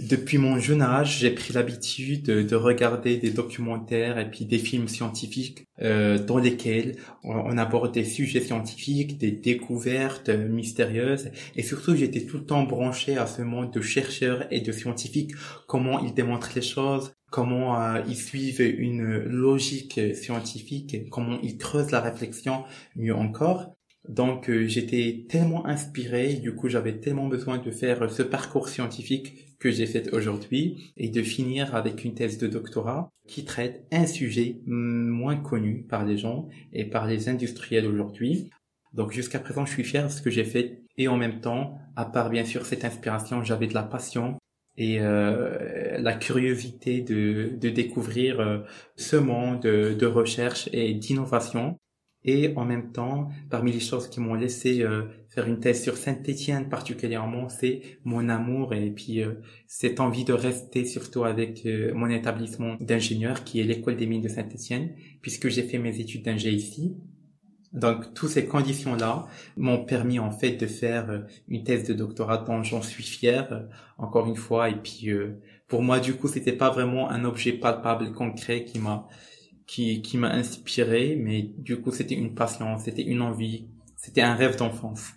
Depuis 0.00 0.38
mon 0.38 0.60
jeune 0.60 0.80
âge, 0.80 1.18
j'ai 1.18 1.30
pris 1.30 1.52
l'habitude 1.52 2.22
de, 2.22 2.54
regarder 2.54 3.16
des 3.16 3.30
documentaires 3.30 4.18
et 4.18 4.30
puis 4.30 4.44
des 4.44 4.58
films 4.58 4.86
scientifiques 4.86 5.66
euh, 5.82 6.18
dans 6.18 6.38
lesquels 6.38 6.96
on, 7.24 7.58
aborde 7.58 7.92
des 7.92 8.04
sujets 8.04 8.40
scientifiques, 8.40 9.18
des 9.18 9.32
découvertes 9.32 10.28
mystérieuses 10.28 11.30
et 11.56 11.64
surtout 11.64 11.96
j'étais 11.96 12.26
tout 12.26 12.38
le 12.38 12.44
temps 12.44 12.62
branché 12.62 13.16
à 13.16 13.26
ce 13.26 13.42
monde 13.42 13.72
de 13.72 13.80
chercheurs 13.80 14.46
et 14.52 14.60
de 14.60 14.70
scientifiques, 14.70 15.32
comment 15.66 15.98
ils 15.98 16.14
démontrent 16.14 16.52
les 16.54 16.62
choses, 16.62 17.12
comment 17.30 17.82
euh, 17.82 18.00
ils 18.06 18.16
suivent 18.16 18.60
une 18.60 19.18
logique 19.24 20.00
scientifique, 20.14 21.08
comment 21.10 21.40
ils 21.42 21.58
creusent 21.58 21.90
la 21.90 22.00
réflexion 22.00 22.62
mieux 22.94 23.16
encore. 23.16 23.77
Donc 24.08 24.48
euh, 24.48 24.66
j'étais 24.66 25.26
tellement 25.28 25.66
inspiré, 25.66 26.34
du 26.34 26.54
coup 26.54 26.68
j'avais 26.68 26.98
tellement 26.98 27.28
besoin 27.28 27.58
de 27.58 27.70
faire 27.70 28.10
ce 28.10 28.22
parcours 28.22 28.68
scientifique 28.68 29.56
que 29.58 29.70
j'ai 29.70 29.86
fait 29.86 30.12
aujourd'hui 30.14 30.92
et 30.96 31.08
de 31.08 31.22
finir 31.22 31.74
avec 31.74 32.04
une 32.04 32.14
thèse 32.14 32.38
de 32.38 32.46
doctorat 32.46 33.10
qui 33.26 33.44
traite 33.44 33.86
un 33.90 34.06
sujet 34.06 34.60
moins 34.66 35.36
connu 35.36 35.82
par 35.82 36.04
les 36.04 36.16
gens 36.16 36.48
et 36.72 36.84
par 36.84 37.06
les 37.06 37.28
industriels 37.28 37.86
aujourd'hui. 37.86 38.50
Donc 38.92 39.12
jusqu'à 39.12 39.40
présent, 39.40 39.66
je 39.66 39.72
suis 39.72 39.84
fier 39.84 40.06
de 40.06 40.12
ce 40.12 40.22
que 40.22 40.30
j'ai 40.30 40.44
fait 40.44 40.82
et 40.96 41.08
en 41.08 41.16
même 41.16 41.40
temps, 41.40 41.78
à 41.96 42.04
part 42.04 42.30
bien 42.30 42.44
sûr 42.44 42.66
cette 42.66 42.84
inspiration, 42.84 43.42
j'avais 43.42 43.66
de 43.66 43.74
la 43.74 43.82
passion 43.82 44.38
et 44.76 45.00
euh, 45.00 45.98
la 45.98 46.14
curiosité 46.14 47.00
de, 47.00 47.52
de 47.60 47.68
découvrir 47.68 48.40
euh, 48.40 48.58
ce 48.96 49.16
monde 49.16 49.60
de, 49.60 49.92
de 49.92 50.06
recherche 50.06 50.68
et 50.72 50.94
d'innovation. 50.94 51.78
Et 52.24 52.52
en 52.56 52.64
même 52.64 52.90
temps, 52.92 53.30
parmi 53.48 53.72
les 53.72 53.80
choses 53.80 54.08
qui 54.08 54.20
m'ont 54.20 54.34
laissé 54.34 54.82
euh, 54.82 55.02
faire 55.28 55.46
une 55.46 55.60
thèse 55.60 55.82
sur 55.82 55.96
Saint-Étienne 55.96 56.68
particulièrement, 56.68 57.48
c'est 57.48 57.80
mon 58.04 58.28
amour 58.28 58.74
et 58.74 58.90
puis 58.90 59.22
euh, 59.22 59.34
cette 59.68 60.00
envie 60.00 60.24
de 60.24 60.32
rester 60.32 60.84
surtout 60.84 61.24
avec 61.24 61.64
euh, 61.64 61.94
mon 61.94 62.10
établissement 62.10 62.76
d'ingénieur 62.80 63.44
qui 63.44 63.60
est 63.60 63.64
l'école 63.64 63.96
des 63.96 64.06
mines 64.06 64.22
de 64.22 64.28
Saint-Étienne, 64.28 64.94
puisque 65.22 65.48
j'ai 65.48 65.62
fait 65.62 65.78
mes 65.78 66.00
études 66.00 66.24
d'ingé 66.24 66.50
ici. 66.50 66.96
Donc, 67.72 68.14
toutes 68.14 68.30
ces 68.30 68.46
conditions-là 68.46 69.26
m'ont 69.56 69.84
permis 69.84 70.18
en 70.18 70.30
fait 70.30 70.52
de 70.52 70.66
faire 70.66 71.26
une 71.48 71.64
thèse 71.64 71.86
de 71.86 71.92
doctorat 71.92 72.38
dont 72.38 72.62
j'en 72.62 72.80
suis 72.80 73.02
fier, 73.02 73.68
encore 73.98 74.26
une 74.26 74.36
fois. 74.36 74.70
Et 74.70 74.76
puis, 74.76 75.10
pour 75.68 75.82
moi, 75.82 76.00
du 76.00 76.14
coup, 76.14 76.28
c'était 76.28 76.54
pas 76.54 76.70
vraiment 76.70 77.10
un 77.10 77.26
objet 77.26 77.52
palpable, 77.52 78.12
concret 78.12 78.64
qui 78.64 78.78
m'a 78.78 79.06
qui, 79.68 80.02
qui 80.02 80.16
m'a 80.16 80.30
inspiré, 80.30 81.14
mais 81.14 81.42
du 81.42 81.80
coup 81.80 81.92
c'était 81.92 82.16
une 82.16 82.34
passion, 82.34 82.78
c'était 82.78 83.04
une 83.04 83.22
envie, 83.22 83.68
c'était 83.96 84.22
un 84.22 84.34
rêve 84.34 84.56
d'enfance. 84.56 85.12